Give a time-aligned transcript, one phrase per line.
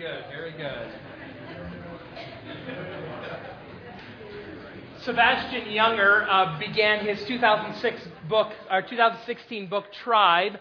[0.00, 0.88] Good, very good.
[5.02, 10.54] Sebastian Junger uh, began his 2006 book, or 2016 book, Tribe,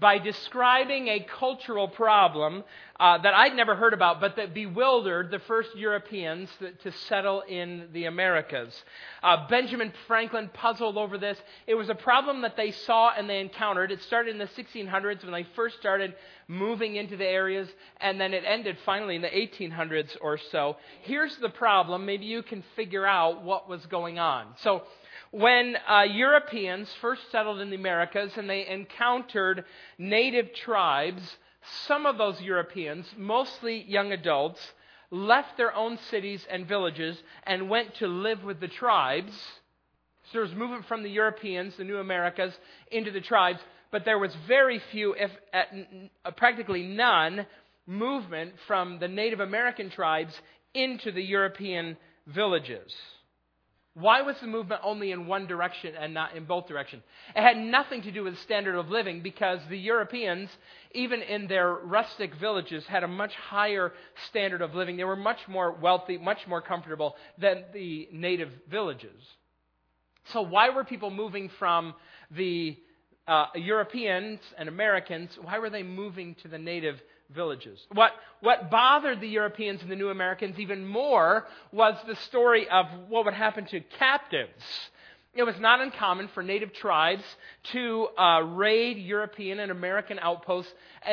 [0.00, 2.64] by describing a cultural problem
[2.98, 7.42] uh, that I'd never heard about, but that bewildered the first Europeans that, to settle
[7.42, 8.74] in the Americas.
[9.22, 11.38] Uh, Benjamin Franklin puzzled over this.
[11.66, 13.90] It was a problem that they saw and they encountered.
[13.90, 16.14] It started in the 1600s when they first started
[16.48, 17.68] moving into the areas,
[18.00, 20.76] and then it ended finally in the 1800s or so.
[21.02, 22.06] Here's the problem.
[22.06, 24.46] Maybe you can figure out what was going on.
[24.60, 24.84] So,
[25.36, 29.66] when uh, Europeans first settled in the Americas and they encountered
[29.98, 31.36] native tribes,
[31.86, 34.60] some of those Europeans, mostly young adults,
[35.10, 39.34] left their own cities and villages and went to live with the tribes.
[40.24, 42.54] So there was movement from the Europeans, the new Americas,
[42.90, 47.44] into the tribes, but there was very few, if uh, practically none,
[47.86, 50.32] movement from the Native American tribes
[50.72, 52.94] into the European villages.
[53.98, 57.02] Why was the movement only in one direction and not in both directions?
[57.34, 60.50] It had nothing to do with standard of living because the Europeans,
[60.92, 63.94] even in their rustic villages, had a much higher
[64.28, 64.98] standard of living.
[64.98, 69.18] They were much more wealthy, much more comfortable than the native villages.
[70.26, 71.94] So, why were people moving from
[72.30, 72.76] the
[73.26, 75.30] uh, Europeans and Americans?
[75.40, 77.00] Why were they moving to the native
[77.34, 77.86] villages.
[77.92, 82.86] What, what bothered the Europeans and the new Americans even more was the story of
[83.08, 84.62] what would happen to captives.
[85.34, 87.22] It was not uncommon for native tribes
[87.72, 90.72] to uh, raid European and American outposts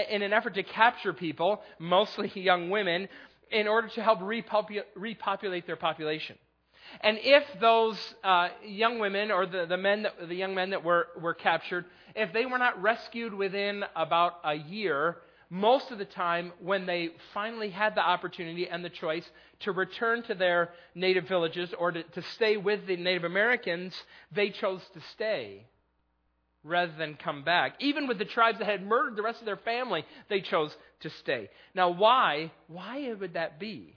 [0.10, 3.10] in an effort to capture people, mostly young women,
[3.52, 6.38] in order to help repopu- repopulate their population.
[7.02, 10.84] And if those uh, young women or the, the, men that, the young men that
[10.84, 15.18] were, were captured, if they were not rescued within about a year,
[15.54, 19.24] most of the time, when they finally had the opportunity and the choice
[19.60, 23.94] to return to their native villages or to, to stay with the Native Americans,
[24.32, 25.68] they chose to stay
[26.64, 27.76] rather than come back.
[27.78, 31.12] Even with the tribes that had murdered the rest of their family, they chose to
[31.12, 31.52] stay.
[31.76, 32.52] Now, why?
[32.68, 33.96] Why would that be?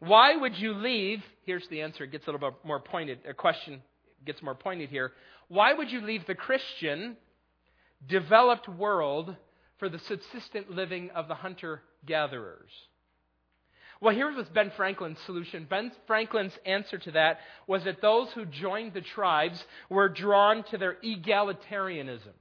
[0.00, 1.22] Why would you leave?
[1.46, 2.04] Here's the answer.
[2.04, 3.20] It gets a little bit more pointed.
[3.26, 3.80] A question
[4.26, 5.12] gets more pointed here.
[5.48, 7.16] Why would you leave the Christian,
[8.06, 9.34] developed world
[9.84, 12.70] for the subsistent living of the hunter gatherers.
[14.00, 15.66] Well, here was Ben Franklin's solution.
[15.68, 20.78] Ben Franklin's answer to that was that those who joined the tribes were drawn to
[20.78, 22.32] their egalitarianism.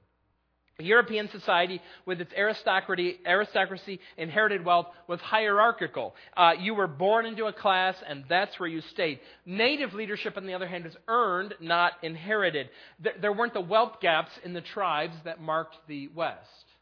[0.79, 6.15] European society, with its aristocracy, aristocracy inherited wealth, was hierarchical.
[6.37, 9.19] Uh, you were born into a class, and that's where you stayed.
[9.45, 12.69] Native leadership, on the other hand, was earned, not inherited.
[13.01, 16.72] There, there weren't the wealth gaps in the tribes that marked the West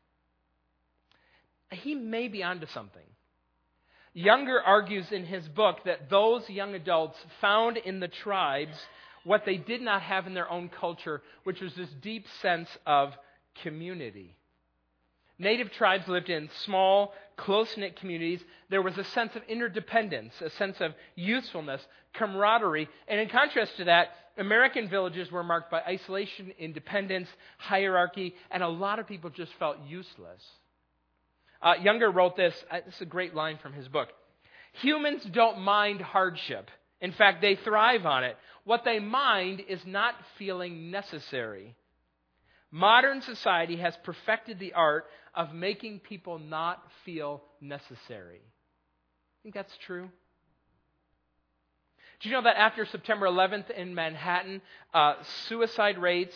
[1.72, 3.02] he may be onto something.
[4.16, 8.78] Junger argues in his book that those young adults found in the tribes
[9.24, 13.14] what they did not have in their own culture, which was this deep sense of
[13.64, 14.36] community.
[15.40, 18.44] Native tribes lived in small, close knit communities.
[18.70, 21.82] There was a sense of interdependence, a sense of usefulness,
[22.14, 22.90] camaraderie.
[23.08, 27.28] And in contrast to that, American villages were marked by isolation, independence,
[27.58, 30.44] hierarchy, and a lot of people just felt useless.
[31.62, 32.56] Uh, Junger wrote this.
[32.70, 34.10] Uh, this is a great line from his book.
[34.82, 36.70] Humans don't mind hardship.
[37.02, 38.38] In fact, they thrive on it.
[38.64, 41.76] What they mind is not feeling necessary.
[42.72, 45.06] Modern society has perfected the art
[45.36, 48.40] of making people not feel necessary.
[48.40, 50.10] I think that's true.
[52.22, 54.62] Do you know that after September 11th in Manhattan,
[54.94, 55.16] uh,
[55.48, 56.36] suicide rates,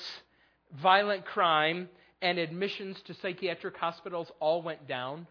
[0.81, 1.89] violent crime,
[2.25, 5.27] and admissions to psychiatric hospitals all went down.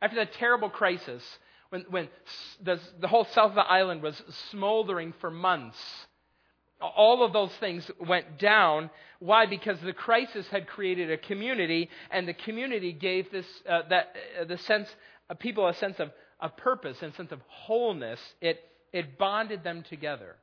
[0.00, 1.22] After that terrible crisis,
[1.68, 2.08] when, when
[2.64, 4.20] the, the whole south of the island was
[4.50, 5.76] smoldering for months,
[6.80, 8.88] all of those things went down.
[9.18, 9.44] Why?
[9.44, 14.44] Because the crisis had created a community, and the community gave this, uh, that, uh,
[14.44, 14.88] the sense,
[15.28, 18.20] of people a sense of a purpose and sense of wholeness.
[18.40, 18.60] It,
[18.94, 20.36] it bonded them together.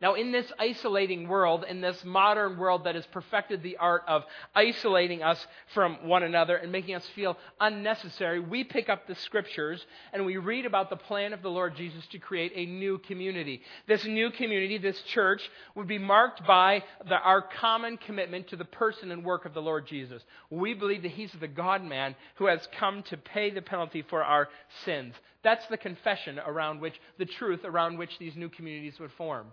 [0.00, 4.24] Now, in this isolating world, in this modern world that has perfected the art of
[4.54, 9.84] isolating us from one another and making us feel unnecessary, we pick up the scriptures
[10.12, 13.62] and we read about the plan of the Lord Jesus to create a new community.
[13.88, 15.40] This new community, this church,
[15.74, 19.62] would be marked by the, our common commitment to the person and work of the
[19.62, 20.22] Lord Jesus.
[20.50, 24.22] We believe that He's the God man who has come to pay the penalty for
[24.22, 24.48] our
[24.84, 25.14] sins.
[25.42, 29.46] That's the confession around which, the truth around which these new communities would form.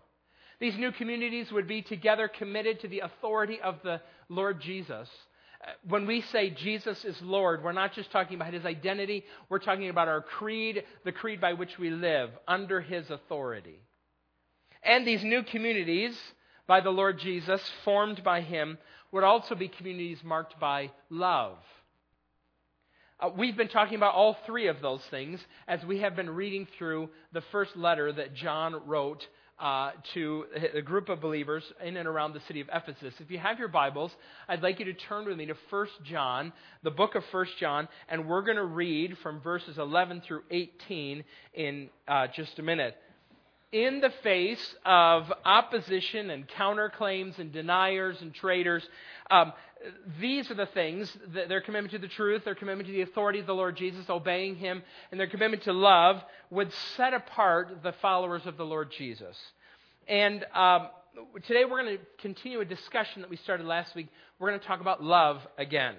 [0.64, 4.00] These new communities would be together committed to the authority of the
[4.30, 5.10] Lord Jesus.
[5.90, 9.90] when we say Jesus is Lord, we're not just talking about his identity, we're talking
[9.90, 13.78] about our creed, the creed by which we live under his authority.
[14.82, 16.18] And these new communities
[16.66, 18.78] by the Lord Jesus, formed by him,
[19.12, 21.58] would also be communities marked by love.
[23.20, 26.70] Uh, we've been talking about all three of those things as we have been reading
[26.78, 29.28] through the first letter that John wrote
[29.60, 33.14] uh, to a group of believers in and around the city of Ephesus.
[33.20, 34.12] If you have your Bibles,
[34.48, 36.54] I'd like you to turn with me to 1 John,
[36.84, 41.24] the book of 1 John, and we're going to read from verses 11 through 18
[41.54, 42.96] in uh, just a minute.
[43.74, 48.88] In the face of opposition and counterclaims and deniers and traitors,
[49.32, 49.52] um,
[50.22, 53.40] these are the things that their commitment to the truth, their commitment to the authority
[53.40, 56.22] of the Lord Jesus, obeying Him, and their commitment to love
[56.52, 59.36] would set apart the followers of the Lord Jesus.
[60.08, 60.90] And um,
[61.48, 64.08] today we're going to continue a discussion that we started last week.
[64.38, 65.96] We're going to talk about love again.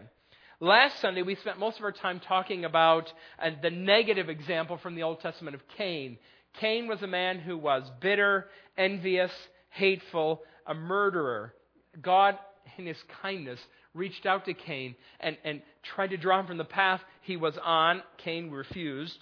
[0.64, 4.94] Last Sunday, we spent most of our time talking about uh, the negative example from
[4.94, 6.16] the Old Testament of Cain.
[6.58, 8.46] Cain was a man who was bitter,
[8.78, 9.30] envious,
[9.68, 11.52] hateful, a murderer.
[12.00, 12.38] God
[12.78, 13.60] in his kindness,
[13.92, 17.58] reached out to Cain and, and tried to draw him from the path he was
[17.62, 18.02] on.
[18.16, 19.18] Cain refused.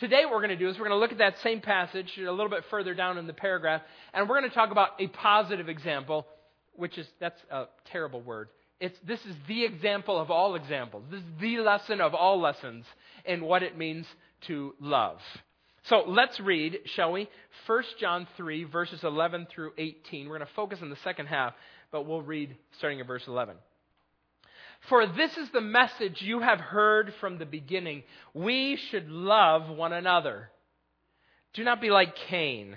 [0.00, 2.10] Today, what we're going to do is we're going to look at that same passage
[2.18, 3.82] a little bit further down in the paragraph,
[4.12, 6.26] and we're going to talk about a positive example,
[6.74, 8.48] which is, that's a terrible word.
[8.78, 11.04] It's, this is the example of all examples.
[11.10, 12.84] This is the lesson of all lessons
[13.24, 14.06] in what it means
[14.48, 15.18] to love.
[15.84, 17.28] So let's read, shall we?
[17.66, 20.28] 1 John 3, verses 11 through 18.
[20.28, 21.54] We're going to focus on the second half
[21.90, 23.56] but we'll read starting at verse 11.
[24.88, 28.02] For this is the message you have heard from the beginning.
[28.34, 30.50] We should love one another.
[31.54, 32.76] Do not be like Cain,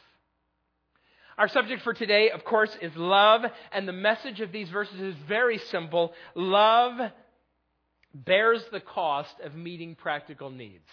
[1.41, 3.41] Our subject for today, of course, is love,
[3.71, 6.13] and the message of these verses is very simple.
[6.35, 7.11] Love
[8.13, 10.85] bears the cost of meeting practical needs.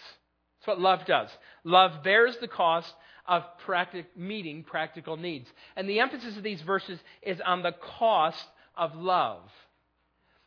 [0.57, 1.29] That's what love does.
[1.63, 2.91] Love bears the cost
[3.27, 5.47] of practic- meeting practical needs.
[5.75, 9.43] And the emphasis of these verses is on the cost of love.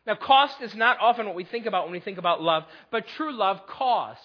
[0.05, 3.07] Now, cost is not often what we think about when we think about love, but
[3.07, 4.25] true love costs.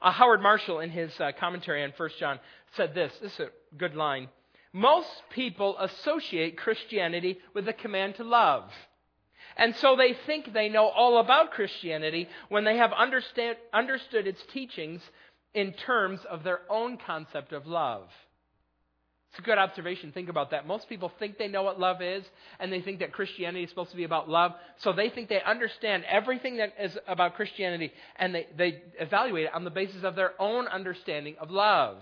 [0.00, 2.38] Uh, Howard Marshall, in his uh, commentary on 1 John,
[2.76, 3.12] said this.
[3.20, 4.28] This is a good line.
[4.72, 8.70] Most people associate Christianity with the command to love.
[9.56, 15.02] And so they think they know all about Christianity when they have understood its teachings
[15.54, 18.08] in terms of their own concept of love.
[19.30, 20.10] It's a good observation.
[20.12, 20.66] Think about that.
[20.66, 22.24] Most people think they know what love is,
[22.58, 24.52] and they think that Christianity is supposed to be about love.
[24.78, 29.54] So they think they understand everything that is about Christianity, and they, they evaluate it
[29.54, 31.98] on the basis of their own understanding of love.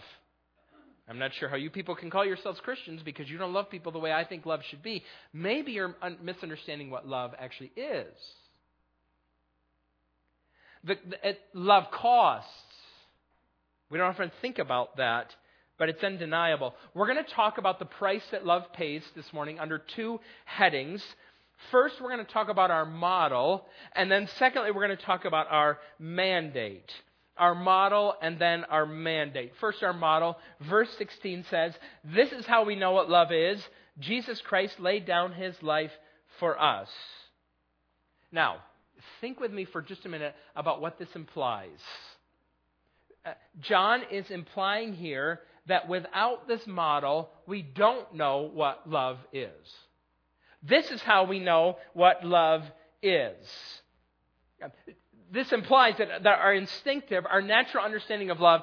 [1.08, 3.92] I'm not sure how you people can call yourselves Christians because you don't love people
[3.92, 5.04] the way I think love should be.
[5.32, 8.14] Maybe you're misunderstanding what love actually is.
[10.82, 12.50] The, the, it, love costs.
[13.90, 15.28] We don't often think about that,
[15.78, 16.74] but it's undeniable.
[16.94, 21.02] We're going to talk about the price that love pays this morning under two headings.
[21.70, 25.24] First, we're going to talk about our model, and then secondly, we're going to talk
[25.24, 26.90] about our mandate
[27.36, 29.52] our model, and then our mandate.
[29.60, 30.38] First, our model.
[30.60, 33.62] Verse 16 says, This is how we know what love is.
[33.98, 35.90] Jesus Christ laid down his life
[36.40, 36.88] for us.
[38.32, 38.58] Now,
[39.20, 41.78] think with me for just a minute about what this implies.
[43.24, 49.50] Uh, John is implying here that without this model, we don't know what love is.
[50.62, 52.62] This is how we know what love
[53.02, 53.36] is
[55.30, 58.62] this implies that, that our instinctive, our natural understanding of love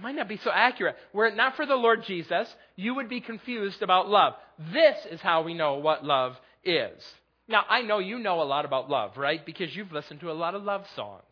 [0.00, 0.96] might not be so accurate.
[1.12, 4.34] Were it not for the Lord Jesus, you would be confused about love.
[4.72, 7.02] This is how we know what love is.
[7.48, 9.44] Now, I know you know a lot about love, right?
[9.44, 11.22] Because you've listened to a lot of love songs.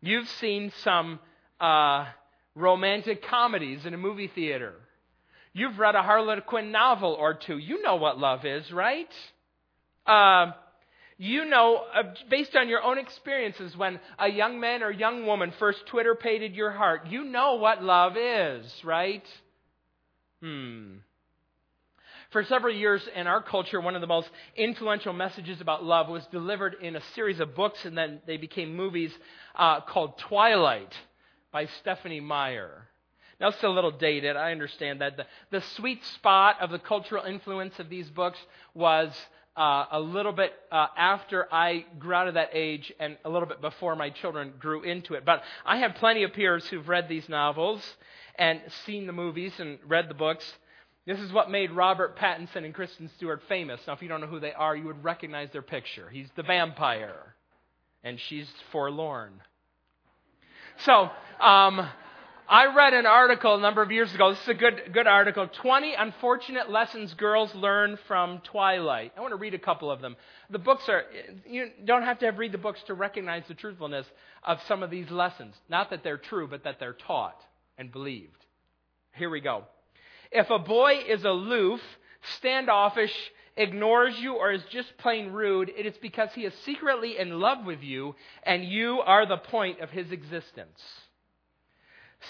[0.00, 1.18] You've seen some
[1.58, 2.06] uh,
[2.54, 4.74] romantic comedies in a movie theater.
[5.52, 7.58] You've read a Harlequin novel or two.
[7.58, 9.08] You know what love is, right?
[10.06, 10.52] Uh,
[11.18, 15.52] you know, uh, based on your own experiences, when a young man or young woman
[15.58, 19.24] first Twitter pated your heart, you know what love is, right?
[20.40, 20.96] Hmm.
[22.32, 26.26] For several years in our culture, one of the most influential messages about love was
[26.32, 29.12] delivered in a series of books, and then they became movies
[29.54, 30.92] uh, called Twilight
[31.52, 32.88] by Stephenie Meyer.
[33.40, 34.36] Now, it's a little dated.
[34.36, 35.16] I understand that.
[35.16, 38.38] The, the sweet spot of the cultural influence of these books
[38.74, 39.12] was
[39.56, 43.48] uh, a little bit uh, after I grew out of that age and a little
[43.48, 45.24] bit before my children grew into it.
[45.24, 47.82] But I have plenty of peers who've read these novels
[48.36, 50.44] and seen the movies and read the books.
[51.04, 53.80] This is what made Robert Pattinson and Kristen Stewart famous.
[53.86, 56.08] Now, if you don't know who they are, you would recognize their picture.
[56.08, 57.34] He's the vampire,
[58.04, 59.32] and she's forlorn.
[60.84, 61.88] So, um,
[62.48, 64.30] I read an article a number of years ago.
[64.30, 69.12] This is a good, good article 20 Unfortunate Lessons Girls Learn from Twilight.
[69.16, 70.16] I want to read a couple of them.
[70.50, 71.04] The books are,
[71.48, 74.06] you don't have to have read the books to recognize the truthfulness
[74.42, 75.54] of some of these lessons.
[75.68, 77.40] Not that they're true, but that they're taught
[77.78, 78.44] and believed.
[79.14, 79.62] Here we go.
[80.32, 81.80] If a boy is aloof,
[82.38, 83.14] standoffish,
[83.56, 87.64] ignores you, or is just plain rude, it is because he is secretly in love
[87.64, 90.80] with you and you are the point of his existence.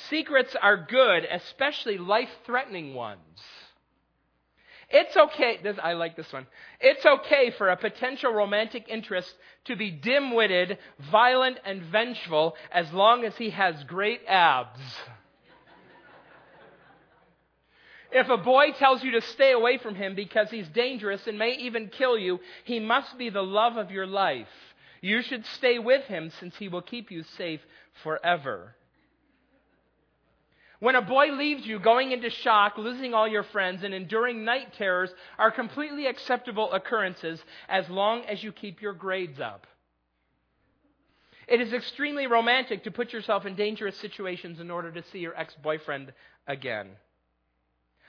[0.09, 3.21] Secrets are good, especially life threatening ones.
[4.88, 6.47] It's okay, this, I like this one.
[6.81, 9.33] It's okay for a potential romantic interest
[9.64, 10.76] to be dim witted,
[11.11, 14.81] violent, and vengeful as long as he has great abs.
[18.12, 21.57] If a boy tells you to stay away from him because he's dangerous and may
[21.57, 24.49] even kill you, he must be the love of your life.
[25.00, 27.61] You should stay with him since he will keep you safe
[28.02, 28.76] forever.
[30.78, 34.75] When a boy leaves you, going into shock, losing all your friends, and enduring night
[34.76, 39.66] terrors are completely acceptable occurrences as long as you keep your grades up.
[41.49, 45.38] It is extremely romantic to put yourself in dangerous situations in order to see your
[45.38, 46.12] ex boyfriend
[46.47, 46.90] again.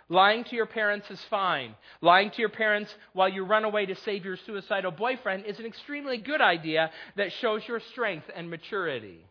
[0.09, 1.75] Lying to your parents is fine.
[2.01, 5.65] Lying to your parents while you run away to save your suicidal boyfriend is an
[5.65, 9.25] extremely good idea that shows your strength and maturity.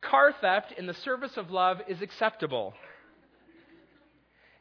[0.00, 2.74] Car theft in the service of love is acceptable.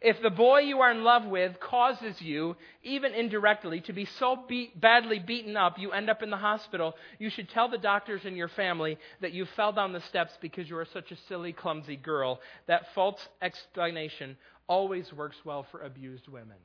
[0.01, 4.39] If the boy you are in love with causes you, even indirectly, to be so
[4.47, 8.21] beat, badly beaten up you end up in the hospital, you should tell the doctors
[8.23, 11.51] and your family that you fell down the steps because you are such a silly,
[11.51, 12.39] clumsy girl.
[12.67, 14.37] That false explanation
[14.67, 16.57] always works well for abused women.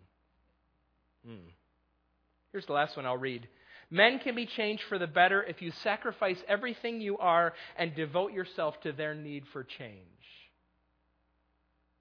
[1.27, 1.49] Hmm.
[2.53, 3.49] Here's the last one I'll read.
[3.91, 8.33] Men can be changed for the better if you sacrifice everything you are and devote
[8.33, 9.99] yourself to their need for change.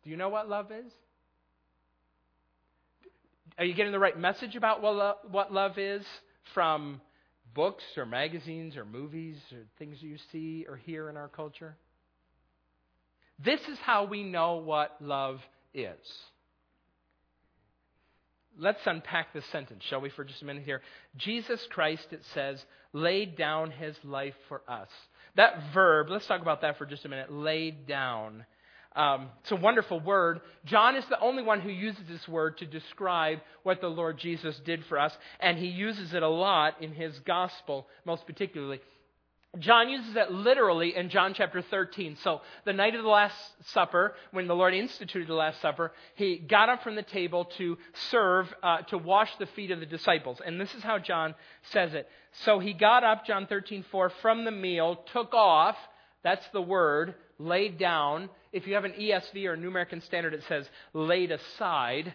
[0.04, 0.92] Do you know what love is?
[3.58, 6.04] Are you getting the right message about what, what love is
[6.54, 7.02] from
[7.54, 11.76] books or magazines or movies or things you see or hear in our culture?
[13.44, 15.40] This is how we know what love
[15.74, 15.98] is.
[18.58, 20.82] Let's unpack this sentence, shall we, for just a minute here.
[21.18, 24.90] Jesus Christ, it says, laid down his life for us.
[25.36, 27.32] That verb, let's talk about that for just a minute.
[27.32, 28.46] Laid down.
[28.96, 30.42] Um, it's a wonderful word.
[30.66, 34.60] John is the only one who uses this word to describe what the Lord Jesus
[34.60, 38.80] did for us, and he uses it a lot in his gospel, most particularly.
[39.60, 42.18] John uses it literally in John chapter 13.
[42.24, 46.38] So, the night of the Last Supper, when the Lord instituted the Last Supper, he
[46.38, 47.78] got up from the table to
[48.10, 50.42] serve, uh, to wash the feet of the disciples.
[50.44, 51.36] And this is how John
[51.72, 52.08] says it.
[52.46, 55.78] So he got up, John 13, 4, from the meal, took off,
[56.24, 58.30] that's the word, laid down.
[58.52, 62.14] If you have an ESV or New American Standard, it says laid aside.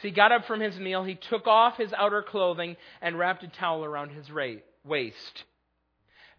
[0.00, 3.42] So he got up from his meal, he took off his outer clothing and wrapped
[3.42, 4.30] a towel around his
[4.84, 5.44] waist.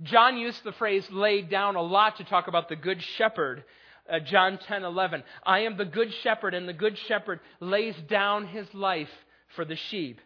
[0.04, 3.64] John used the phrase laid down a lot to talk about the good shepherd.
[4.12, 5.24] Uh, John 10 11.
[5.46, 9.12] I am the good shepherd, and the good shepherd lays down his life
[9.56, 10.20] for the sheep.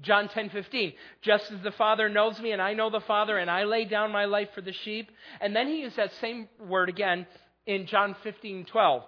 [0.00, 3.64] John 10:15 Just as the Father knows me, and I know the Father, and I
[3.64, 5.10] lay down my life for the sheep.
[5.40, 7.26] And then he used that same word again
[7.66, 9.04] in John 15:12.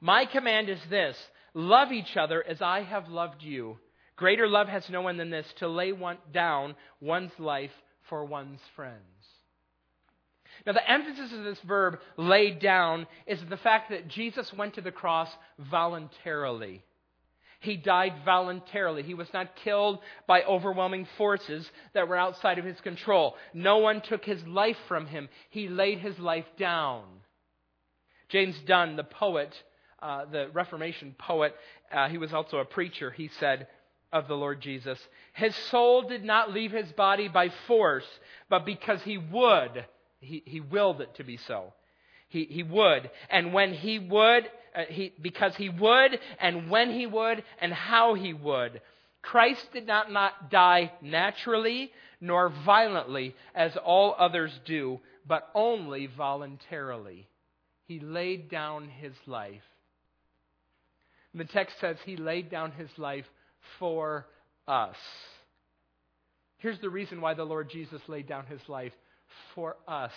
[0.00, 1.16] My command is this
[1.54, 3.78] love each other as I have loved you.
[4.16, 7.72] Greater love has no one than this to lay one, down one's life
[8.08, 8.98] for one's friends.
[10.66, 14.80] Now, the emphasis of this verb, laid down, is the fact that Jesus went to
[14.80, 15.28] the cross
[15.58, 16.84] voluntarily.
[17.62, 19.04] He died voluntarily.
[19.04, 23.36] He was not killed by overwhelming forces that were outside of his control.
[23.54, 25.28] No one took his life from him.
[25.48, 27.04] He laid his life down.
[28.28, 29.54] James Donne, the poet,
[30.00, 31.54] uh, the Reformation poet,
[31.92, 33.68] uh, he was also a preacher, he said
[34.12, 34.98] of the Lord Jesus,
[35.32, 38.06] His soul did not leave his body by force,
[38.50, 39.86] but because he would.
[40.20, 41.72] He, he willed it to be so.
[42.28, 43.10] He, he would.
[43.30, 48.14] And when he would, uh, he, because he would, and when he would, and how
[48.14, 48.80] he would.
[49.22, 57.28] Christ did not, not die naturally nor violently as all others do, but only voluntarily.
[57.86, 59.62] He laid down his life.
[61.34, 63.24] The text says he laid down his life
[63.78, 64.26] for
[64.68, 64.96] us.
[66.58, 68.92] Here's the reason why the Lord Jesus laid down his life
[69.54, 70.12] for us.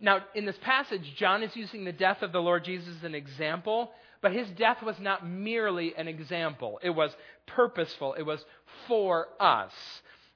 [0.00, 3.14] Now, in this passage, John is using the death of the Lord Jesus as an
[3.14, 3.90] example,
[4.22, 6.78] but his death was not merely an example.
[6.82, 7.14] It was
[7.46, 8.44] purposeful, it was
[8.86, 9.72] for us.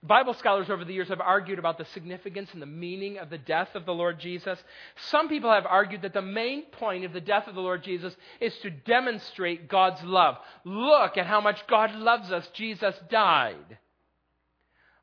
[0.03, 3.39] Bible scholars over the years have argued about the significance and the meaning of the
[3.39, 4.63] death of the Lord Jesus.
[5.09, 8.15] Some people have argued that the main point of the death of the Lord Jesus
[8.39, 10.37] is to demonstrate God's love.
[10.65, 12.47] Look at how much God loves us.
[12.53, 13.79] Jesus died.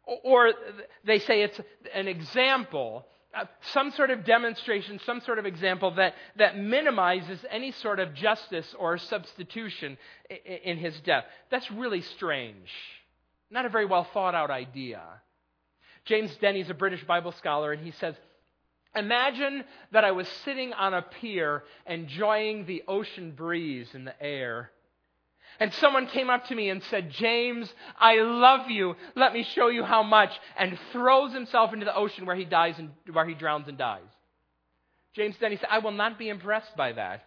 [0.05, 0.51] Or
[1.03, 1.59] they say it's
[1.95, 7.71] an example uh, some sort of demonstration, some sort of example that, that minimizes any
[7.71, 9.97] sort of justice or substitution
[10.29, 11.23] in, in his death.
[11.49, 12.69] That's really strange.
[13.49, 15.01] Not a very well thought out idea.
[16.05, 18.15] James Denney's a British Bible scholar, and he says,
[18.95, 24.71] Imagine that I was sitting on a pier enjoying the ocean breeze in the air
[25.61, 28.95] and someone came up to me and said, James, I love you.
[29.15, 30.31] Let me show you how much.
[30.57, 34.01] And throws himself into the ocean where he dies and where he drowns and dies.
[35.15, 37.25] James Denney said, I will not be impressed by that.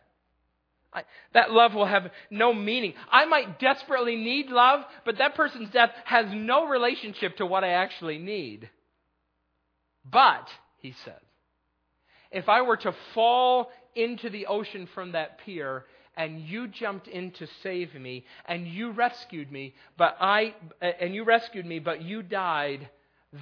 [0.93, 2.95] I, that love will have no meaning.
[3.09, 7.75] I might desperately need love, but that person's death has no relationship to what I
[7.75, 8.69] actually need.
[10.05, 10.49] But,
[10.79, 11.15] he says,
[12.33, 15.85] if I were to fall into the ocean from that pier
[16.17, 21.25] and you jumped in to save me and you rescued me but i and you
[21.25, 22.89] rescued me but you died.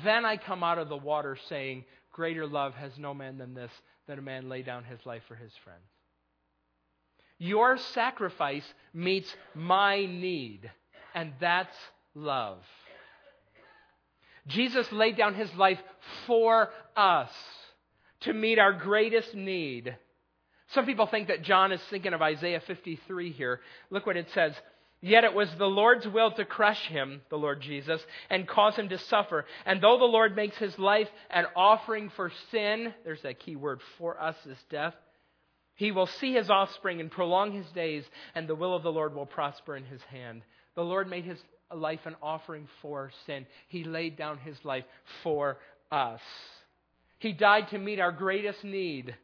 [0.04, 3.72] Then i come out of the water saying greater love has no man than this
[4.08, 5.80] that a man lay down his life for his friends.
[7.38, 10.70] Your sacrifice meets my need
[11.14, 11.76] and that's
[12.14, 12.58] love.
[14.46, 15.78] Jesus laid down his life
[16.26, 17.30] for us
[18.20, 19.96] to meet our greatest need
[20.74, 23.60] some people think that John is thinking of Isaiah 53 here.
[23.90, 24.52] Look what it says.
[25.00, 28.88] Yet it was the Lord's will to crush him, the Lord Jesus, and cause him
[28.90, 29.44] to suffer.
[29.66, 33.80] And though the Lord makes his life an offering for sin, there's that key word,
[33.98, 34.94] for us is death,
[35.74, 38.04] he will see his offspring and prolong his days,
[38.36, 40.42] and the will of the Lord will prosper in his hand.
[40.76, 41.38] The Lord made his
[41.74, 43.46] life an offering for sin.
[43.68, 44.84] He laid down his life
[45.24, 45.58] for
[45.90, 46.20] us.
[47.18, 49.16] He died to meet our greatest need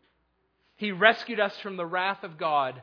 [0.79, 2.83] he rescued us from the wrath of God.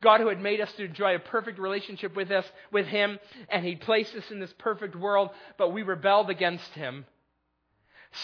[0.00, 3.18] God who had made us to enjoy a perfect relationship with us, with Him,
[3.50, 5.28] and He placed us in this perfect world,
[5.58, 7.04] but we rebelled against Him.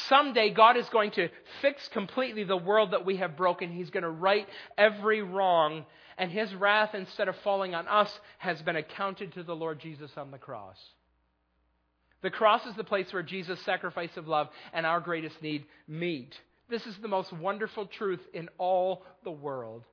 [0.08, 1.28] Someday God is going to
[1.60, 3.70] fix completely the world that we have broken.
[3.70, 5.84] He's going to right every wrong,
[6.16, 10.10] and His wrath, instead of falling on us, has been accounted to the Lord Jesus
[10.16, 10.78] on the cross.
[12.22, 16.38] The cross is the place where Jesus' sacrifice of love and our greatest need meet.
[16.70, 19.84] This is the most wonderful truth in all the world.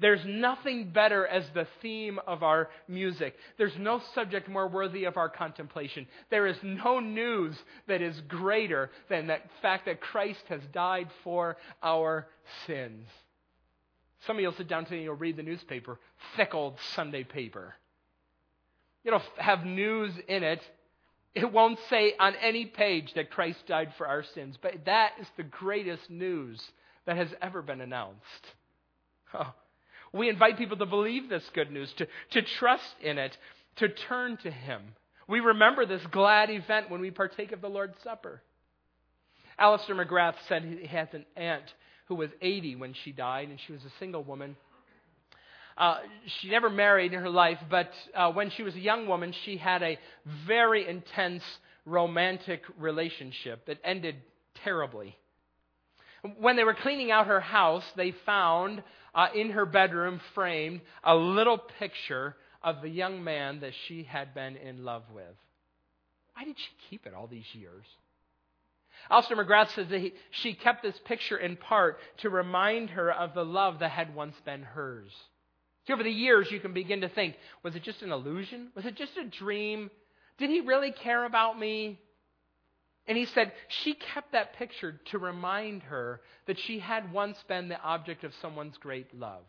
[0.00, 3.36] There's nothing better as the theme of our music.
[3.56, 6.08] There's no subject more worthy of our contemplation.
[6.28, 11.56] There is no news that is greater than the fact that Christ has died for
[11.82, 12.26] our
[12.66, 13.06] sins.
[14.26, 16.00] Some of you will sit down today and you'll read the newspaper,
[16.36, 17.74] thick old Sunday paper.
[19.04, 20.60] It'll have news in it
[21.34, 25.26] it won't say on any page that Christ died for our sins, but that is
[25.36, 26.60] the greatest news
[27.06, 28.46] that has ever been announced.
[29.34, 29.52] Oh.
[30.12, 33.36] We invite people to believe this good news, to, to trust in it,
[33.76, 34.82] to turn to Him.
[35.26, 38.42] We remember this glad event when we partake of the Lord's Supper.
[39.58, 41.64] Alister McGrath said he has an aunt
[42.08, 44.56] who was 80 when she died, and she was a single woman.
[45.76, 45.98] Uh,
[46.40, 49.56] she never married in her life, but uh, when she was a young woman, she
[49.56, 49.98] had a
[50.46, 51.42] very intense
[51.84, 54.16] romantic relationship that ended
[54.64, 55.16] terribly.
[56.38, 58.82] When they were cleaning out her house, they found
[59.14, 64.34] uh, in her bedroom framed a little picture of the young man that she had
[64.34, 65.34] been in love with.
[66.34, 67.84] Why did she keep it all these years?
[69.10, 73.34] Alister McGrath says that he, she kept this picture in part to remind her of
[73.34, 75.10] the love that had once been hers.
[75.86, 78.68] See, over the years, you can begin to think was it just an illusion?
[78.74, 79.90] Was it just a dream?
[80.38, 81.98] Did he really care about me?
[83.06, 87.68] And he said she kept that picture to remind her that she had once been
[87.68, 89.42] the object of someone's great love.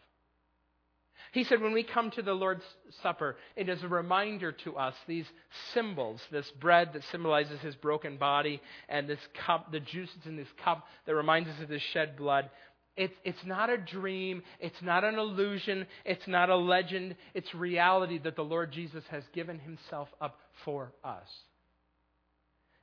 [1.31, 2.65] He said, when we come to the Lord's
[3.01, 5.25] Supper, it is a reminder to us, these
[5.73, 10.51] symbols, this bread that symbolizes his broken body, and this cup, the juices in this
[10.63, 12.49] cup that reminds us of his shed blood.
[12.95, 14.43] It's, it's not a dream.
[14.59, 15.87] It's not an illusion.
[16.05, 17.15] It's not a legend.
[17.33, 21.27] It's reality that the Lord Jesus has given himself up for us.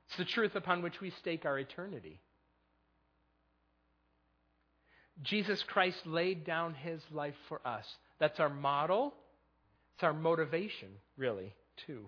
[0.07, 2.19] It's the truth upon which we stake our eternity.
[5.23, 7.85] Jesus Christ laid down his life for us.
[8.19, 9.13] That's our model.
[9.95, 11.53] It's our motivation, really,
[11.85, 12.07] too.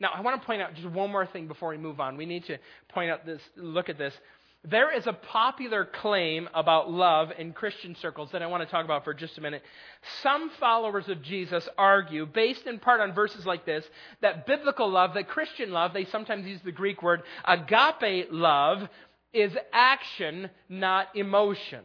[0.00, 2.16] Now, I want to point out just one more thing before we move on.
[2.16, 4.14] We need to point out this, look at this.
[4.64, 8.84] There is a popular claim about love in Christian circles that I want to talk
[8.84, 9.62] about for just a minute.
[10.22, 13.86] Some followers of Jesus argue, based in part on verses like this,
[14.20, 18.86] that biblical love, that Christian love, they sometimes use the Greek word agape love,
[19.32, 21.80] is action, not emotion.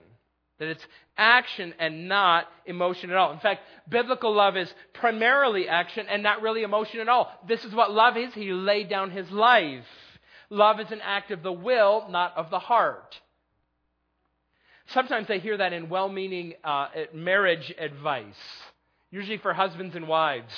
[0.59, 0.85] That it's
[1.17, 3.31] action and not emotion at all.
[3.31, 7.31] In fact, biblical love is primarily action and not really emotion at all.
[7.47, 8.33] This is what love is.
[8.33, 9.85] He laid down his life.
[10.49, 13.19] Love is an act of the will, not of the heart.
[14.87, 18.35] Sometimes I hear that in well meaning uh, marriage advice,
[19.11, 20.53] usually for husbands and wives.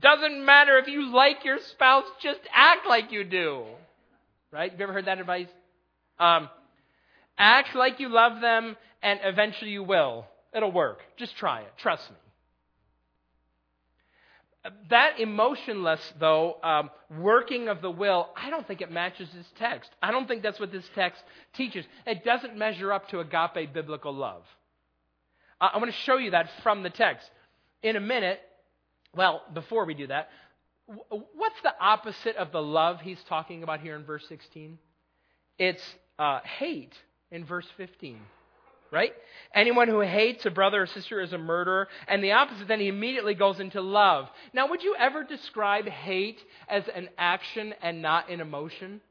[0.00, 3.64] Doesn't matter if you like your spouse, just act like you do.
[4.50, 4.70] Right?
[4.70, 5.48] Have you ever heard that advice?
[6.18, 6.48] Um,
[7.38, 10.26] act like you love them, and eventually you will.
[10.52, 10.98] It'll work.
[11.16, 11.72] Just try it.
[11.78, 12.16] Trust me
[14.90, 19.90] that emotionless, though, um, working of the will, I don't think it matches this text.
[20.02, 21.22] I don't think that's what this text
[21.54, 21.84] teaches.
[22.06, 24.42] It doesn't measure up to agape biblical love.
[25.60, 27.30] I want to show you that from the text.
[27.82, 28.40] In a minute,
[29.14, 30.28] well, before we do that,
[30.86, 34.78] what's the opposite of the love he's talking about here in verse 16?
[35.58, 35.82] It's
[36.18, 36.92] uh, hate
[37.30, 38.20] in verse 15
[38.96, 39.12] right?
[39.54, 41.86] Anyone who hates a brother or sister is a murderer.
[42.08, 44.26] And the opposite, then he immediately goes into love.
[44.54, 49.02] Now, would you ever describe hate as an action and not an emotion?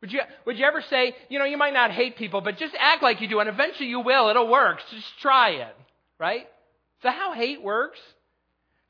[0.00, 2.76] Would you, would you ever say, you know, you might not hate people, but just
[2.78, 4.28] act like you do, and eventually you will.
[4.28, 4.78] It'll work.
[4.92, 5.76] Just try it,
[6.20, 6.42] right?
[6.42, 7.98] Is that how hate works?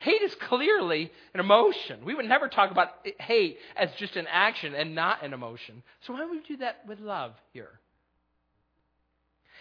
[0.00, 2.04] Hate is clearly an emotion.
[2.04, 2.88] We would never talk about
[3.18, 5.82] hate as just an action and not an emotion.
[6.06, 7.80] So why would we do that with love here?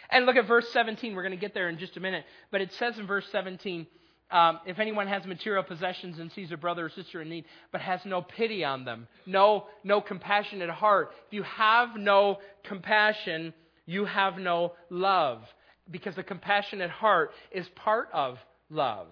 [0.10, 1.16] And look at verse 17.
[1.16, 2.26] We're going to get there in just a minute.
[2.52, 3.88] But it says in verse 17
[4.32, 7.82] um, if anyone has material possessions and sees a brother or sister in need, but
[7.82, 13.54] has no pity on them, no, no compassionate heart, if you have no compassion,
[13.86, 15.44] you have no love.
[15.92, 18.40] Because the compassionate heart is part of
[18.72, 19.08] love.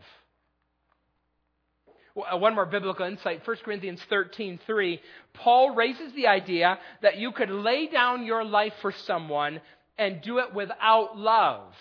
[2.15, 5.01] Uh, one more biblical insight 1 corinthians 13 3
[5.33, 9.59] paul raises the idea that you could lay down your life for someone
[9.97, 11.73] and do it without love.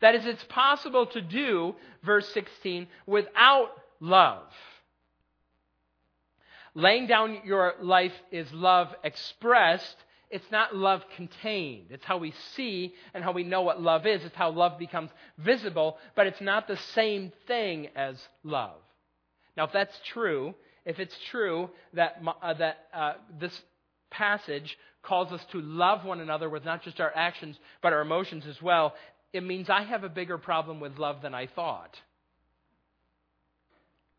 [0.00, 3.70] That is, it's possible to do, verse 16, without
[4.00, 4.46] love.
[6.74, 9.96] Laying down your life is love expressed.
[10.30, 11.86] It's not love contained.
[11.90, 14.24] It's how we see and how we know what love is.
[14.24, 18.78] It's how love becomes visible, but it's not the same thing as love.
[19.56, 23.60] Now, if that's true, if it's true that, uh, that uh, this
[24.10, 28.44] passage calls us to love one another with not just our actions, but our emotions
[28.48, 28.94] as well,
[29.32, 31.96] it means I have a bigger problem with love than I thought.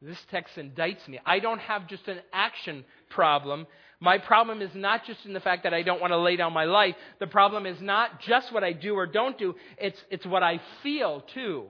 [0.02, 1.20] This text indicts me.
[1.26, 3.68] I don't have just an action problem.
[4.00, 6.54] My problem is not just in the fact that I don't want to lay down
[6.54, 6.96] my life.
[7.20, 10.60] The problem is not just what I do or don't do, it's, it's what I
[10.82, 11.66] feel too.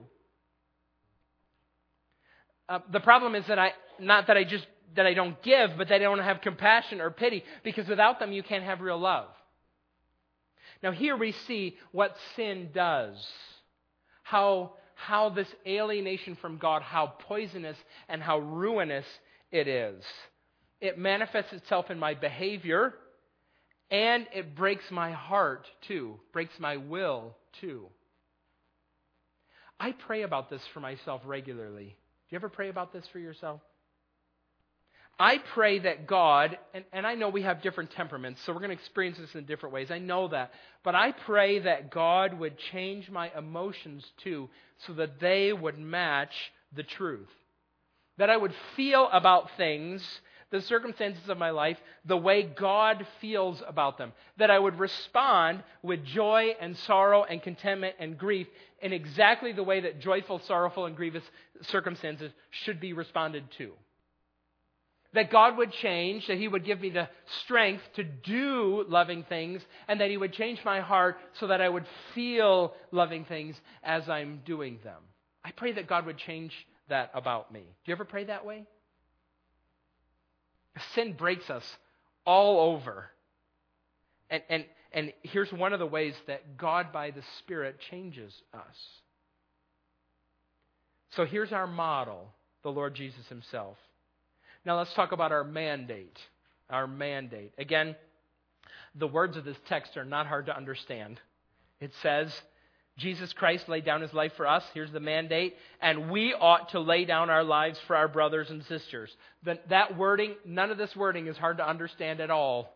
[2.70, 5.88] Uh, the problem is that I, not that I just that I don't give, but
[5.88, 9.28] that I don't have compassion or pity, because without them you can't have real love.
[10.82, 13.16] Now, here we see what sin does.
[14.22, 17.76] How, how this alienation from God, how poisonous
[18.08, 19.06] and how ruinous
[19.50, 20.02] it is.
[20.80, 22.94] It manifests itself in my behavior,
[23.90, 27.86] and it breaks my heart too, breaks my will too.
[29.78, 31.84] I pray about this for myself regularly.
[31.86, 31.92] Do
[32.30, 33.60] you ever pray about this for yourself?
[35.22, 38.76] I pray that God, and, and I know we have different temperaments, so we're going
[38.76, 39.88] to experience this in different ways.
[39.92, 40.50] I know that.
[40.82, 46.34] But I pray that God would change my emotions too, so that they would match
[46.74, 47.28] the truth.
[48.18, 50.02] That I would feel about things
[50.50, 54.12] the circumstances of my life the way God feels about them.
[54.38, 58.48] That I would respond with joy and sorrow and contentment and grief
[58.80, 61.22] in exactly the way that joyful, sorrowful, and grievous
[61.60, 63.70] circumstances should be responded to.
[65.14, 67.08] That God would change, that He would give me the
[67.42, 71.68] strength to do loving things, and that He would change my heart so that I
[71.68, 75.02] would feel loving things as I'm doing them.
[75.44, 76.52] I pray that God would change
[76.88, 77.60] that about me.
[77.60, 78.64] Do you ever pray that way?
[80.94, 81.64] Sin breaks us
[82.24, 83.10] all over.
[84.30, 88.76] And, and, and here's one of the ways that God, by the Spirit, changes us.
[91.10, 92.28] So here's our model
[92.62, 93.76] the Lord Jesus Himself.
[94.64, 96.18] Now let's talk about our mandate.
[96.70, 97.52] Our mandate.
[97.58, 97.96] Again,
[98.94, 101.20] the words of this text are not hard to understand.
[101.80, 102.32] It says,
[102.98, 104.62] Jesus Christ laid down his life for us.
[104.74, 105.56] Here's the mandate.
[105.80, 109.10] And we ought to lay down our lives for our brothers and sisters.
[109.44, 112.74] that wording, none of this wording is hard to understand at all.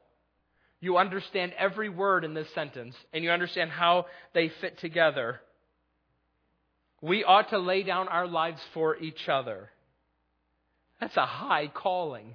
[0.81, 5.41] You understand every word in this sentence, and you understand how they fit together.
[7.01, 9.71] We ought to lay down our lives for each other.
[11.01, 12.35] That's a high calling.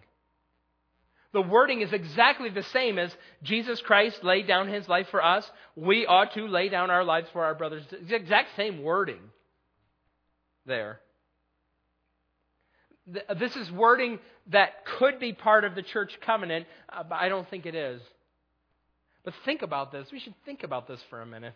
[1.34, 5.50] The wording is exactly the same as Jesus Christ laid down his life for us.
[5.76, 7.84] We ought to lay down our lives for our brothers.
[7.90, 9.22] It's the exact same wording
[10.66, 11.00] there.
[13.38, 17.50] This is wording that could be part of the church covenant, uh, but I don't
[17.50, 18.02] think it is.
[19.24, 20.08] But think about this.
[20.12, 21.54] We should think about this for a minute.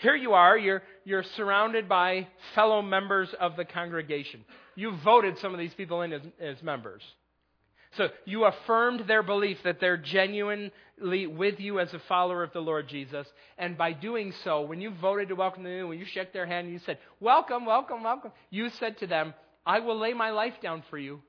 [0.00, 4.44] Here you are, you're, you're surrounded by fellow members of the congregation.
[4.74, 7.02] You voted some of these people in as, as members.
[7.98, 12.60] So you affirmed their belief that they're genuinely with you as a follower of the
[12.60, 13.26] Lord Jesus.
[13.58, 16.46] And by doing so, when you voted to welcome them in, when you shook their
[16.46, 19.34] hand and you said, Welcome, welcome, welcome, you said to them,
[19.66, 21.20] I will lay my life down for you.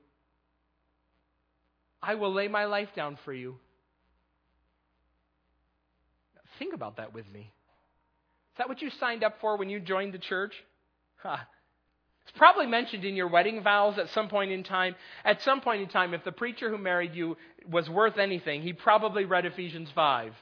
[2.00, 3.56] I will lay my life down for you.
[6.58, 7.52] Think about that with me.
[8.52, 10.54] Is that what you signed up for when you joined the church?
[11.16, 11.38] Huh.
[12.24, 14.94] It's probably mentioned in your wedding vows at some point in time.
[15.24, 17.36] At some point in time, if the preacher who married you
[17.68, 20.34] was worth anything, he probably read Ephesians 5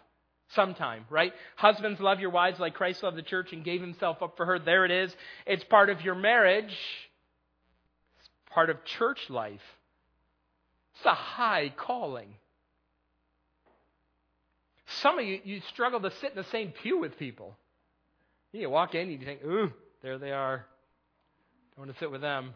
[0.55, 1.33] sometime, right?
[1.57, 4.59] Husbands, love your wives like Christ loved the church and gave himself up for her.
[4.59, 5.15] There it is.
[5.47, 6.77] It's part of your marriage,
[8.19, 9.61] it's part of church life.
[10.97, 12.35] It's a high calling.
[15.01, 17.57] Some of you, you struggle to sit in the same pew with people.
[18.53, 20.67] You walk in you think, ooh, there they are.
[21.77, 22.53] I want to sit with them.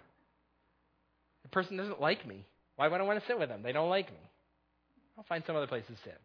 [1.42, 2.44] The person doesn't like me.
[2.76, 3.62] Why would I want to sit with them?
[3.62, 4.18] They don't like me.
[5.16, 6.20] I'll find some other place to sit.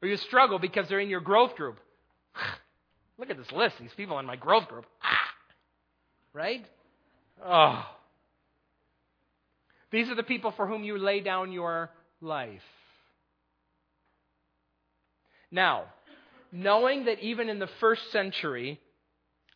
[0.00, 1.78] Or you struggle because they're in your growth group.
[3.18, 4.86] Look at this list, these people in my growth group.
[5.02, 5.34] Ah!
[6.32, 6.64] Right?
[7.44, 7.84] Oh.
[9.90, 12.62] These are the people for whom you lay down your life.
[15.50, 15.84] Now,
[16.52, 18.80] knowing that even in the first century,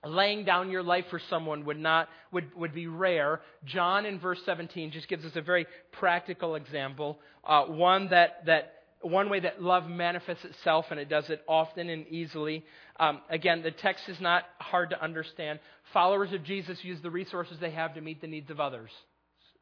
[0.05, 3.41] laying down your life for someone would not would, would be rare.
[3.65, 8.75] John in verse 17 just gives us a very practical example uh, one that that
[9.01, 12.65] one way that love manifests itself and it does it often and easily.
[12.99, 15.61] Um, again the text is not hard to understand.
[15.93, 18.91] Followers of jesus use the resources they have to meet the needs of others.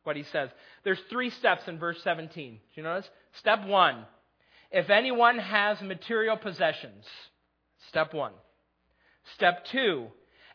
[0.05, 0.49] What he says.
[0.85, 3.09] There's three steps in verse 17 do you notice?
[3.39, 4.07] Step one
[4.71, 7.05] if anyone has material possessions
[7.89, 8.33] step one
[9.35, 10.07] step two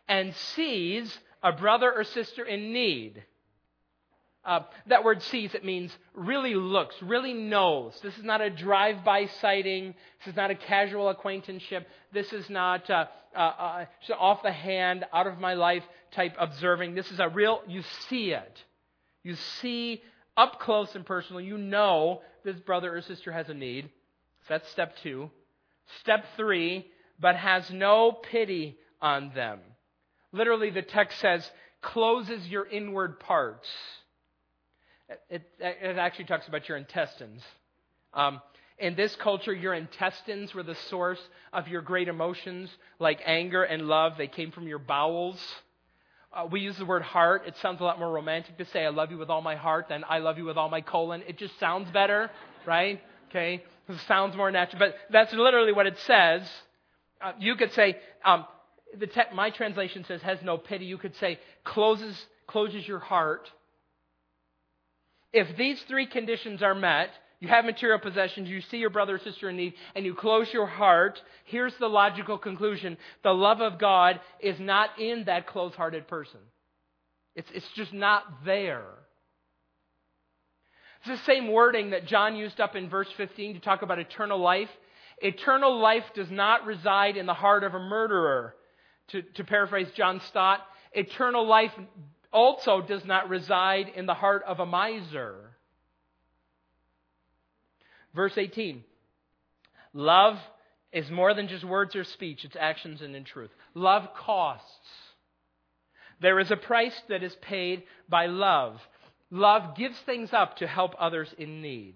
[0.07, 3.23] and sees a brother or sister in need.
[4.43, 7.99] Uh, that word sees, it means really looks, really knows.
[8.03, 9.95] This is not a drive by sighting.
[10.19, 11.87] This is not a casual acquaintanceship.
[12.13, 13.85] This is not uh, uh, uh
[14.19, 16.93] off the hand, out of my life type observing.
[16.93, 18.63] This is a real, you see it.
[19.23, 20.03] You see
[20.37, 21.41] up close and personal.
[21.41, 23.89] You know this brother or sister has a need.
[24.47, 25.29] So that's step two.
[26.01, 26.87] Step three,
[27.19, 29.59] but has no pity on them.
[30.31, 31.49] Literally, the text says,
[31.81, 33.67] closes your inward parts.
[35.29, 37.41] It, it actually talks about your intestines.
[38.13, 38.41] Um,
[38.77, 41.21] in this culture, your intestines were the source
[41.53, 44.13] of your great emotions, like anger and love.
[44.17, 45.39] They came from your bowels.
[46.33, 47.43] Uh, we use the word heart.
[47.47, 49.87] It sounds a lot more romantic to say, I love you with all my heart
[49.87, 51.23] than I love you with all my colon.
[51.27, 52.29] It just sounds better,
[52.65, 53.01] right?
[53.29, 53.63] Okay?
[54.07, 54.79] Sounds more natural.
[54.79, 56.41] But that's literally what it says.
[57.21, 58.45] Uh, you could say, um,
[58.97, 60.85] the te- my translation says has no pity.
[60.85, 63.49] You could say closes, closes your heart.
[65.33, 69.19] If these three conditions are met, you have material possessions, you see your brother or
[69.19, 72.97] sister in need, and you close your heart, here's the logical conclusion.
[73.23, 76.39] The love of God is not in that close hearted person.
[77.35, 78.85] It's, it's just not there.
[81.05, 84.39] It's the same wording that John used up in verse 15 to talk about eternal
[84.39, 84.69] life.
[85.19, 88.55] Eternal life does not reside in the heart of a murderer.
[89.09, 90.61] To, to paraphrase John Stott,
[90.93, 91.71] eternal life
[92.33, 95.51] also does not reside in the heart of a miser.
[98.15, 98.83] Verse 18
[99.93, 100.39] Love
[100.91, 103.51] is more than just words or speech, it's actions and in truth.
[103.75, 104.89] Love costs.
[106.19, 108.81] There is a price that is paid by love.
[109.35, 111.95] Love gives things up to help others in need.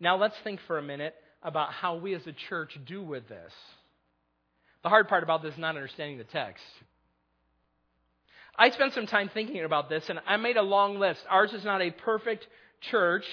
[0.00, 1.14] Now let's think for a minute
[1.44, 3.52] about how we as a church do with this.
[4.82, 6.64] The hard part about this is not understanding the text.
[8.58, 11.20] I spent some time thinking about this and I made a long list.
[11.30, 12.48] Ours is not a perfect
[12.90, 13.24] church,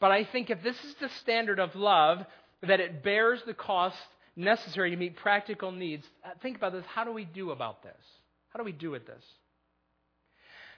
[0.00, 2.26] but I think if this is the standard of love,
[2.60, 3.96] that it bears the cost
[4.36, 6.06] necessary to meet practical needs.
[6.22, 6.84] Uh, think about this.
[6.94, 8.02] How do we do about this?
[8.50, 9.24] How do we do with this?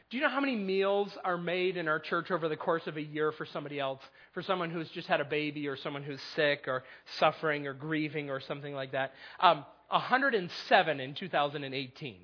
[0.09, 2.97] Do you know how many meals are made in our church over the course of
[2.97, 4.01] a year for somebody else?
[4.35, 6.85] For someone who's just had a baby or someone who's sick or
[7.19, 9.12] suffering or grieving or something like that?
[9.40, 12.21] Um, 107 in 2018.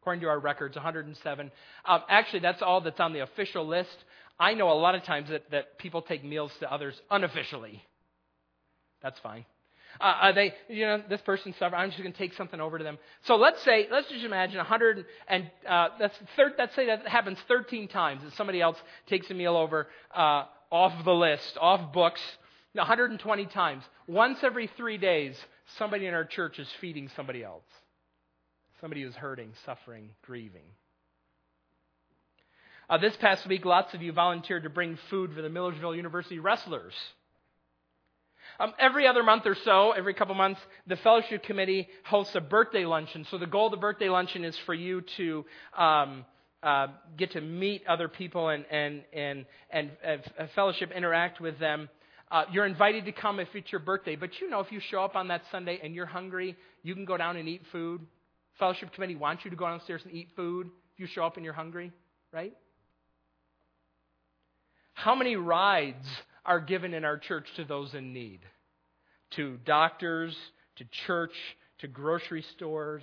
[0.00, 1.50] According to our records, 107.
[1.84, 3.96] Um, actually, that's all that's on the official list.
[4.40, 7.84] I know a lot of times that, that people take meals to others unofficially.
[9.02, 9.44] That's fine.
[10.00, 11.76] Uh, are they, you know, this person suffered.
[11.76, 12.98] I'm just going to take something over to them.
[13.22, 17.38] So let's say, let's just imagine 100 and uh, that's thir- let's say that happens
[17.48, 22.20] 13 times that somebody else takes a meal over uh, off the list, off books.
[22.74, 23.84] 120 times.
[24.06, 25.36] Once every three days,
[25.76, 27.64] somebody in our church is feeding somebody else.
[28.80, 30.64] Somebody who's hurting, suffering, grieving.
[32.88, 36.38] Uh, this past week, lots of you volunteered to bring food for the Millersville University
[36.38, 36.94] wrestlers.
[38.60, 42.84] Um, every other month or so, every couple months, the fellowship committee hosts a birthday
[42.84, 43.26] luncheon.
[43.30, 45.44] So the goal of the birthday luncheon is for you to
[45.76, 46.24] um,
[46.62, 51.88] uh, get to meet other people and and and and uh, fellowship, interact with them.
[52.30, 55.04] Uh, you're invited to come if it's your birthday, but you know if you show
[55.04, 58.00] up on that Sunday and you're hungry, you can go down and eat food.
[58.58, 61.44] Fellowship committee wants you to go downstairs and eat food if you show up and
[61.44, 61.90] you're hungry,
[62.32, 62.54] right?
[64.94, 66.06] How many rides
[66.44, 68.40] are given in our church to those in need?
[69.36, 70.36] To doctors,
[70.76, 71.34] to church,
[71.78, 73.02] to grocery stores,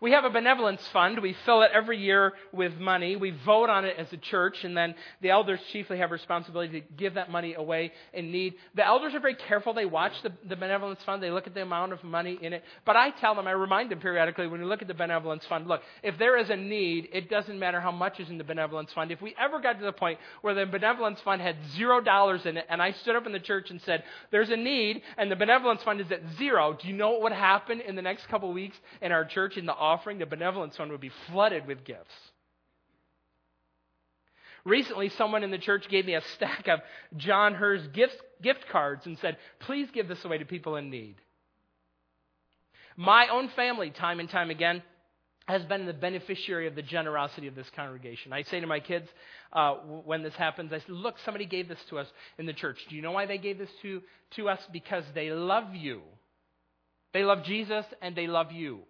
[0.00, 1.20] we have a benevolence fund.
[1.20, 3.16] We fill it every year with money.
[3.16, 6.86] We vote on it as a church, and then the elders chiefly have responsibility to
[6.96, 8.54] give that money away in need.
[8.74, 9.74] The elders are very careful.
[9.74, 11.22] They watch the, the benevolence fund.
[11.22, 12.64] They look at the amount of money in it.
[12.86, 15.66] But I tell them, I remind them periodically when we look at the benevolence fund,
[15.66, 18.90] look, if there is a need, it doesn't matter how much is in the benevolence
[18.94, 19.10] fund.
[19.10, 22.56] If we ever got to the point where the benevolence fund had zero dollars in
[22.56, 25.36] it, and I stood up in the church and said, there's a need, and the
[25.36, 28.48] benevolence fund is at zero, do you know what would happen in the next couple
[28.48, 31.84] of weeks in our church in the offering, the benevolence fund would be flooded with
[31.84, 32.14] gifts.
[34.64, 36.80] Recently, someone in the church gave me a stack of
[37.16, 41.16] John Hur's gift, gift cards and said, Please give this away to people in need.
[42.96, 44.82] My own family, time and time again,
[45.48, 48.32] has been the beneficiary of the generosity of this congregation.
[48.32, 49.08] I say to my kids
[49.52, 49.74] uh,
[50.04, 52.06] when this happens, I say, Look, somebody gave this to us
[52.38, 52.78] in the church.
[52.88, 54.60] Do you know why they gave this to, to us?
[54.72, 56.02] Because they love you.
[57.12, 58.80] They love Jesus and they love you.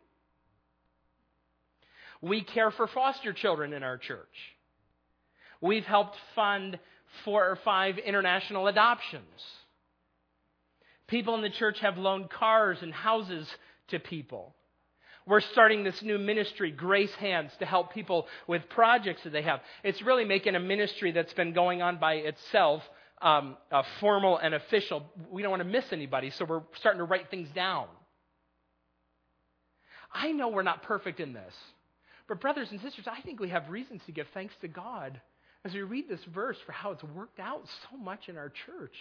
[2.23, 4.29] We care for foster children in our church.
[5.61, 6.79] We've helped fund
[7.25, 9.25] four or five international adoptions.
[11.07, 13.49] People in the church have loaned cars and houses
[13.89, 14.55] to people.
[15.27, 19.61] We're starting this new ministry, Grace Hands, to help people with projects that they have.
[19.85, 22.83] It's really making a ministry that's been going on by itself
[23.21, 25.03] um, uh, formal and official.
[25.31, 27.87] We don't want to miss anybody, so we're starting to write things down.
[30.13, 31.55] I know we're not perfect in this.
[32.31, 35.21] But, brothers and sisters, I think we have reasons to give thanks to God
[35.65, 38.95] as we read this verse for how it's worked out so much in our church.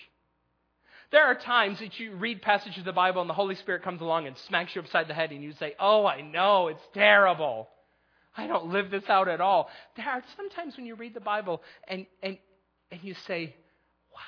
[1.11, 4.01] There are times that you read passages of the Bible and the Holy Spirit comes
[4.01, 7.69] along and smacks you upside the head and you say, Oh, I know, it's terrible.
[8.35, 9.69] I don't live this out at all.
[9.95, 12.35] There are sometimes when you read the Bible and, and,
[12.89, 13.55] and you say,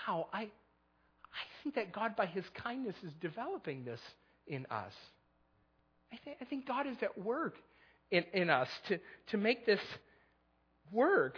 [0.08, 4.00] Wow, I, I think that God, by His kindness, is developing this
[4.46, 4.94] in us.
[6.14, 7.56] I, th- I think God is at work
[8.12, 9.80] in, in us to, to make this
[10.92, 11.38] work.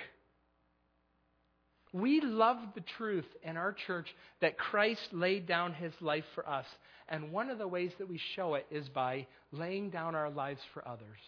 [1.93, 6.65] We love the truth in our church that Christ laid down his life for us.
[7.07, 10.61] And one of the ways that we show it is by laying down our lives
[10.73, 11.19] for others,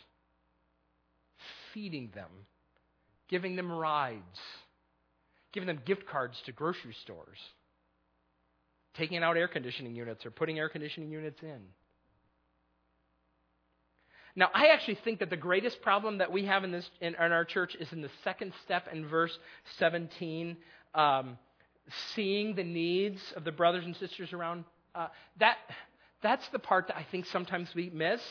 [1.74, 2.30] feeding them,
[3.30, 4.40] giving them rides,
[5.52, 7.38] giving them gift cards to grocery stores,
[8.96, 11.62] taking out air conditioning units or putting air conditioning units in.
[14.36, 17.32] Now, I actually think that the greatest problem that we have in, this, in, in
[17.32, 19.38] our church is in the second step in verse
[19.80, 20.58] 17,
[20.94, 21.38] um,
[22.14, 24.66] seeing the needs of the brothers and sisters around.
[24.94, 25.08] Uh,
[25.40, 25.58] that,
[26.22, 28.22] that's the part that I think sometimes we miss.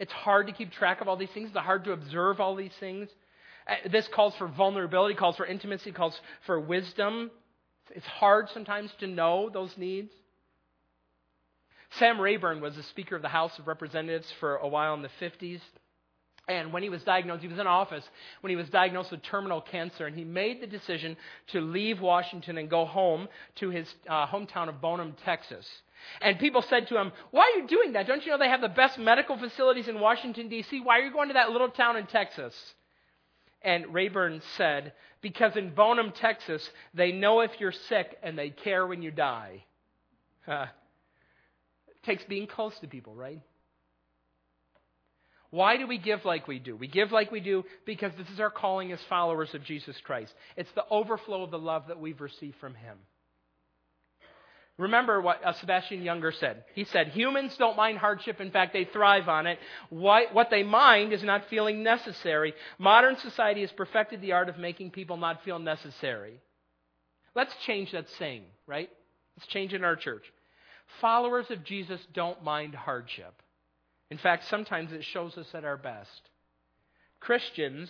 [0.00, 1.50] It's hard to keep track of all these things.
[1.50, 3.08] It's hard to observe all these things.
[3.68, 7.30] Uh, this calls for vulnerability, calls for intimacy, calls for wisdom.
[7.94, 10.10] It's hard sometimes to know those needs.
[11.98, 15.10] Sam Rayburn was a Speaker of the House of Representatives for a while in the
[15.20, 15.60] 50s.
[16.48, 18.08] And when he was diagnosed, he was in office
[18.40, 21.16] when he was diagnosed with terminal cancer, and he made the decision
[21.48, 25.68] to leave Washington and go home to his uh, hometown of Bonham, Texas.
[26.20, 28.08] And people said to him, Why are you doing that?
[28.08, 30.80] Don't you know they have the best medical facilities in Washington, D.C.?
[30.80, 32.54] Why are you going to that little town in Texas?
[33.62, 38.84] And Rayburn said, Because in Bonham, Texas, they know if you're sick and they care
[38.84, 39.64] when you die.
[42.04, 43.40] Takes being close to people, right?
[45.50, 46.76] Why do we give like we do?
[46.76, 50.32] We give like we do because this is our calling as followers of Jesus Christ.
[50.56, 52.96] It's the overflow of the love that we've received from Him.
[54.78, 56.64] Remember what uh, Sebastian Junger said.
[56.74, 58.40] He said, Humans don't mind hardship.
[58.40, 59.58] In fact, they thrive on it.
[59.90, 62.54] What, what they mind is not feeling necessary.
[62.78, 66.40] Modern society has perfected the art of making people not feel necessary.
[67.34, 68.88] Let's change that saying, right?
[69.36, 70.24] Let's change in our church.
[71.00, 73.34] Followers of Jesus don't mind hardship.
[74.10, 76.30] In fact, sometimes it shows us at our best.
[77.20, 77.88] Christians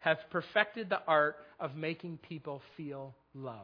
[0.00, 3.58] have perfected the art of making people feel loved.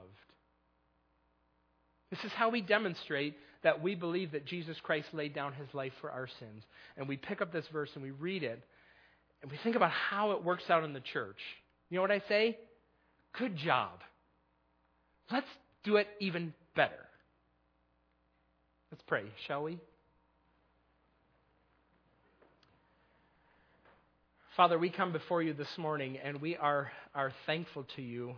[2.11, 5.93] This is how we demonstrate that we believe that Jesus Christ laid down his life
[6.01, 6.63] for our sins.
[6.97, 8.63] And we pick up this verse and we read it,
[9.43, 11.39] and we think about how it works out in the church.
[11.91, 12.59] You know what I say?
[13.39, 14.01] Good job.
[15.33, 15.49] Let's
[15.85, 17.09] do it even better.
[18.95, 19.81] Let's pray, shall we?
[24.57, 28.37] Father, we come before you this morning and we are, are thankful to you.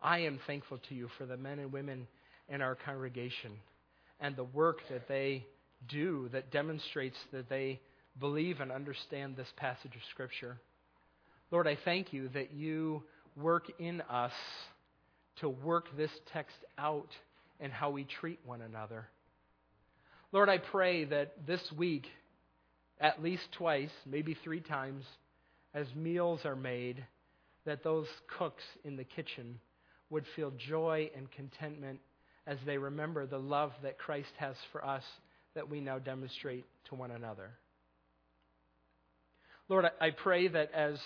[0.00, 2.06] I am thankful to you for the men and women
[2.48, 3.50] in our congregation
[4.20, 5.44] and the work that they
[5.88, 7.80] do that demonstrates that they
[8.20, 10.56] believe and understand this passage of Scripture.
[11.50, 13.02] Lord, I thank you that you
[13.34, 14.30] work in us
[15.40, 17.08] to work this text out
[17.58, 19.08] in how we treat one another.
[20.32, 22.06] Lord, I pray that this week,
[23.00, 25.04] at least twice, maybe three times,
[25.74, 27.04] as meals are made,
[27.64, 28.06] that those
[28.38, 29.58] cooks in the kitchen
[30.08, 31.98] would feel joy and contentment
[32.46, 35.04] as they remember the love that Christ has for us
[35.54, 37.50] that we now demonstrate to one another.
[39.68, 40.98] Lord, I pray that as,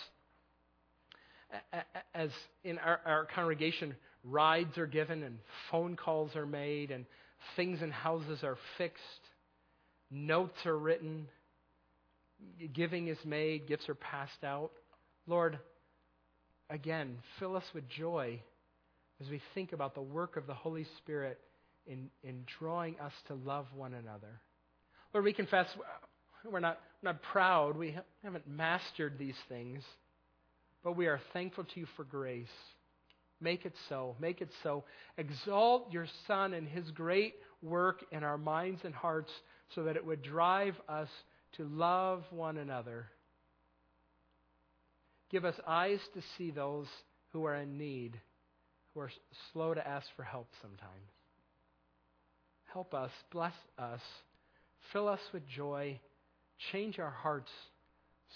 [2.14, 2.30] as
[2.62, 5.38] in our, our congregation, rides are given and
[5.70, 7.04] phone calls are made and
[7.56, 9.02] things in houses are fixed,
[10.10, 11.26] notes are written,
[12.72, 14.70] giving is made, gifts are passed out.
[15.26, 15.58] Lord,
[16.70, 18.40] again, fill us with joy
[19.20, 21.38] as we think about the work of the Holy Spirit
[21.86, 24.40] in, in drawing us to love one another.
[25.12, 25.66] Lord, we confess
[26.44, 29.82] we're not, we're not proud, we haven't mastered these things,
[30.82, 32.46] but we are thankful to you for grace.
[33.40, 34.16] Make it so.
[34.20, 34.84] Make it so.
[35.18, 39.30] Exalt your Son and his great work in our minds and hearts
[39.74, 41.08] so that it would drive us
[41.56, 43.06] to love one another.
[45.30, 46.86] Give us eyes to see those
[47.32, 48.20] who are in need,
[48.92, 49.10] who are
[49.52, 51.10] slow to ask for help sometimes.
[52.72, 54.00] Help us, bless us,
[54.92, 55.98] fill us with joy,
[56.72, 57.50] change our hearts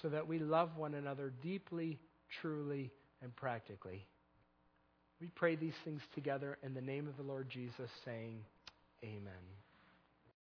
[0.03, 1.99] so that we love one another deeply,
[2.41, 2.93] truly,
[3.23, 4.07] and practically.
[5.21, 8.45] We pray these things together in the name of the Lord Jesus, saying,
[9.03, 9.33] Amen.